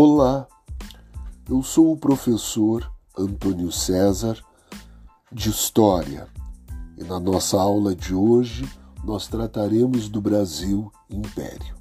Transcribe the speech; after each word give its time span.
Olá, 0.00 0.46
eu 1.50 1.60
sou 1.60 1.90
o 1.90 1.96
professor 1.96 2.88
Antônio 3.18 3.72
César 3.72 4.40
de 5.32 5.50
História 5.50 6.28
e 6.96 7.02
na 7.02 7.18
nossa 7.18 7.60
aula 7.60 7.96
de 7.96 8.14
hoje 8.14 8.64
nós 9.02 9.26
trataremos 9.26 10.08
do 10.08 10.20
Brasil 10.20 10.92
Império. 11.10 11.74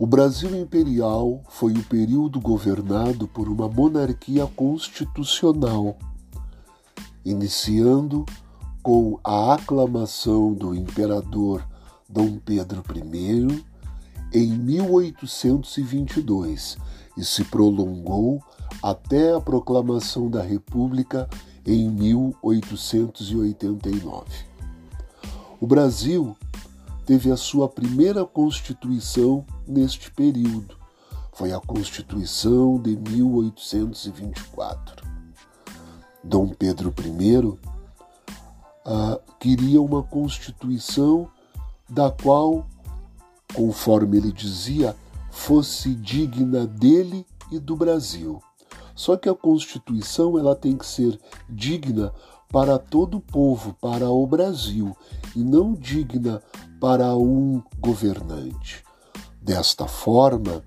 O 0.00 0.04
Brasil 0.04 0.52
Imperial 0.60 1.44
foi 1.48 1.74
o 1.74 1.84
período 1.84 2.40
governado 2.40 3.28
por 3.28 3.48
uma 3.48 3.68
monarquia 3.68 4.44
constitucional, 4.48 5.96
iniciando 7.24 8.26
com 8.82 9.20
a 9.22 9.54
aclamação 9.54 10.52
do 10.52 10.74
imperador 10.74 11.64
Dom 12.08 12.36
Pedro 12.40 12.82
I 12.96 13.64
em 14.32 14.50
1822 14.50 16.78
e 17.16 17.24
se 17.24 17.44
prolongou 17.44 18.42
até 18.82 19.34
a 19.34 19.40
proclamação 19.40 20.28
da 20.30 20.42
República 20.42 21.28
em 21.66 21.90
1889. 21.90 24.46
O 25.60 25.66
Brasil 25.66 26.36
teve 27.04 27.32
a 27.32 27.36
sua 27.36 27.68
primeira 27.68 28.24
Constituição 28.24 29.44
neste 29.66 30.10
período. 30.10 30.78
Foi 31.32 31.52
a 31.52 31.60
Constituição 31.60 32.80
de 32.80 32.96
1824. 32.96 35.08
Dom 36.22 36.48
Pedro 36.48 36.94
I 36.98 37.38
uh, 37.38 37.58
queria 39.38 39.80
uma 39.80 40.02
Constituição 40.02 41.30
da 41.88 42.10
qual 42.10 42.66
conforme 43.54 44.18
ele 44.18 44.32
dizia, 44.32 44.94
fosse 45.30 45.94
digna 45.94 46.66
dele 46.66 47.26
e 47.50 47.58
do 47.58 47.76
Brasil. 47.76 48.42
Só 48.94 49.16
que 49.16 49.28
a 49.28 49.34
Constituição 49.34 50.38
ela 50.38 50.56
tem 50.56 50.76
que 50.76 50.86
ser 50.86 51.18
digna 51.48 52.12
para 52.50 52.78
todo 52.78 53.18
o 53.18 53.20
povo, 53.20 53.74
para 53.80 54.10
o 54.10 54.26
Brasil, 54.26 54.96
e 55.36 55.40
não 55.40 55.74
digna 55.74 56.42
para 56.80 57.14
um 57.16 57.62
governante. 57.78 58.82
Desta 59.40 59.86
forma, 59.86 60.62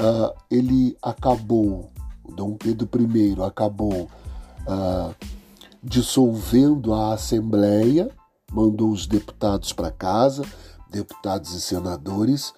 uh, 0.00 0.34
ele 0.50 0.96
acabou, 1.02 1.90
Dom 2.34 2.54
Pedro 2.56 2.88
I 3.16 3.36
acabou 3.42 4.08
uh, 4.66 5.14
dissolvendo 5.82 6.94
a 6.94 7.14
Assembleia, 7.14 8.10
mandou 8.50 8.90
os 8.90 9.06
deputados 9.06 9.72
para 9.72 9.90
casa, 9.90 10.44
deputados 10.92 11.54
e 11.54 11.60
senadores, 11.60 12.54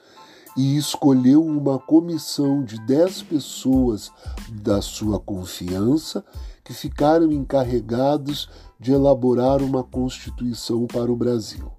e 0.57 0.77
escolheu 0.77 1.45
uma 1.45 1.79
comissão 1.79 2.63
de 2.63 2.79
dez 2.87 3.23
pessoas 3.23 4.13
da 4.51 4.83
sua 4.83 5.19
confiança 5.19 6.25
que 6.63 6.73
ficaram 6.73 7.31
encarregados 7.33 8.49
de 8.79 8.93
elaborar 8.93 9.63
uma 9.63 9.83
Constituição 9.83 10.87
para 10.87 11.11
o 11.11 11.17
Brasil. 11.17 11.73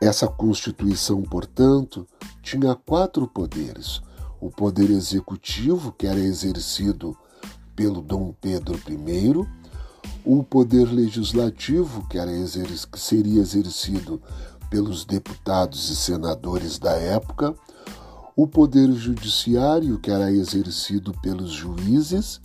Essa 0.00 0.26
Constituição, 0.26 1.22
portanto, 1.22 2.06
tinha 2.42 2.74
quatro 2.74 3.26
poderes: 3.26 4.02
o 4.40 4.50
poder 4.50 4.90
executivo, 4.90 5.92
que 5.92 6.06
era 6.06 6.20
exercido 6.20 7.16
pelo 7.74 8.00
Dom 8.00 8.34
Pedro 8.40 8.78
I, 8.88 9.63
o 10.24 10.42
poder 10.42 10.84
legislativo, 10.90 12.06
que, 12.08 12.18
era 12.18 12.32
que 12.32 12.98
seria 12.98 13.40
exercido 13.40 14.20
pelos 14.70 15.04
deputados 15.04 15.90
e 15.90 15.96
senadores 15.96 16.78
da 16.78 16.92
época, 16.92 17.54
o 18.36 18.46
poder 18.46 18.90
judiciário, 18.92 19.98
que 19.98 20.10
era 20.10 20.32
exercido 20.32 21.12
pelos 21.22 21.52
juízes, 21.52 22.40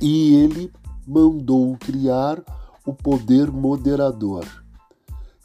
e 0.00 0.34
ele 0.34 0.72
mandou 1.06 1.76
criar 1.78 2.42
o 2.84 2.92
poder 2.92 3.50
moderador, 3.50 4.44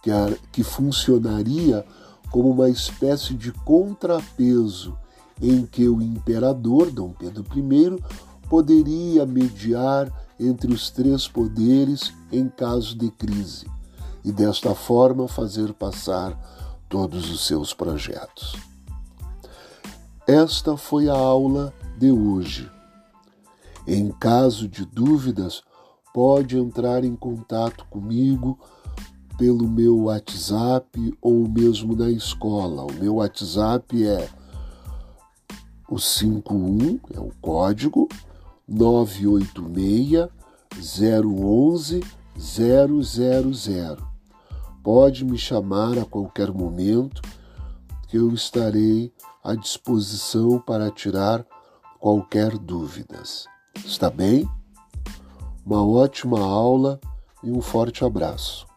que, 0.04 0.12
era, 0.12 0.38
que 0.52 0.64
funcionaria 0.64 1.86
como 2.30 2.52
uma 2.52 2.70
espécie 2.70 3.34
de 3.34 3.52
contrapeso 3.52 4.98
em 5.42 5.66
que 5.66 5.88
o 5.88 6.02
imperador, 6.02 6.92
Dom 6.92 7.12
Pedro 7.12 7.44
I, 7.56 7.98
poderia 8.52 9.26
mediar 9.26 10.12
entre 10.38 10.74
os 10.74 10.90
três 10.92 11.26
poderes 11.26 12.14
em 12.30 12.50
caso 12.50 12.98
de 12.98 13.10
crise 13.10 13.66
e 14.26 14.32
desta 14.34 14.76
forma 14.76 15.26
fazer 15.26 15.72
passar 15.72 16.38
todos 16.90 17.32
os 17.32 17.48
seus 17.48 17.74
projetos. 17.74 18.58
Esta 20.28 20.76
foi 20.76 21.08
a 21.08 21.14
aula 21.14 21.74
de 21.98 22.12
hoje. 22.12 22.70
Em 23.88 24.12
caso 24.12 24.68
de 24.68 24.84
dúvidas, 24.84 25.64
pode 26.14 26.58
entrar 26.58 27.06
em 27.06 27.16
contato 27.16 27.86
comigo 27.90 28.60
pelo 29.38 29.66
meu 29.66 29.98
WhatsApp 29.98 31.18
ou 31.22 31.48
mesmo 31.48 31.96
na 31.96 32.10
escola. 32.10 32.84
O 32.84 32.94
meu 32.96 33.16
WhatsApp 33.16 34.06
é 34.06 34.28
o 35.90 35.98
51, 35.98 37.00
é 37.14 37.20
o 37.22 37.32
código 37.42 38.10
986 38.72 40.30
011 40.80 42.02
000. 42.38 43.98
Pode 44.82 45.26
me 45.26 45.38
chamar 45.38 46.00
a 46.00 46.06
qualquer 46.06 46.52
momento 46.52 47.22
que 48.08 48.18
eu 48.18 48.34
estarei 48.34 49.14
à 49.44 49.54
disposição 49.56 50.58
para 50.60 50.90
tirar 50.90 51.46
qualquer 52.00 52.58
dúvidas. 52.58 53.46
Está 53.86 54.10
bem? 54.10 54.50
Uma 55.66 55.86
ótima 55.86 56.40
aula 56.40 57.00
e 57.44 57.52
um 57.52 57.62
forte 57.62 58.06
abraço. 58.06 58.71